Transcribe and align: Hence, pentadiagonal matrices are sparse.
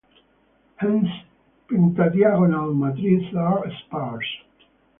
Hence, 0.77 1.09
pentadiagonal 1.67 2.73
matrices 2.73 3.35
are 3.35 3.63
sparse. 3.85 4.25